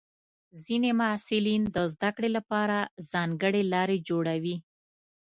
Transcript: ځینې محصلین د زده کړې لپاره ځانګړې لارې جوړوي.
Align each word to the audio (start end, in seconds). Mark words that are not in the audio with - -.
ځینې 0.65 0.89
محصلین 0.99 1.63
د 1.75 1.77
زده 1.93 2.09
کړې 2.15 2.29
لپاره 2.37 2.77
ځانګړې 3.11 3.61
لارې 3.73 3.97
جوړوي. 4.09 4.55